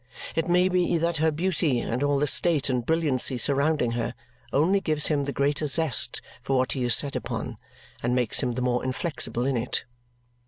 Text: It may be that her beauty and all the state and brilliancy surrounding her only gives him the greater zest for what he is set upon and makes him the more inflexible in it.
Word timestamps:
It 0.35 0.49
may 0.49 0.67
be 0.67 0.97
that 0.97 1.17
her 1.17 1.29
beauty 1.29 1.79
and 1.79 2.01
all 2.01 2.17
the 2.17 2.25
state 2.25 2.71
and 2.71 2.83
brilliancy 2.83 3.37
surrounding 3.37 3.91
her 3.91 4.15
only 4.51 4.81
gives 4.81 5.05
him 5.09 5.25
the 5.25 5.31
greater 5.31 5.67
zest 5.67 6.23
for 6.41 6.57
what 6.57 6.71
he 6.71 6.83
is 6.83 6.95
set 6.95 7.15
upon 7.15 7.57
and 8.01 8.15
makes 8.15 8.41
him 8.41 8.53
the 8.55 8.63
more 8.63 8.83
inflexible 8.83 9.45
in 9.45 9.55
it. 9.57 9.83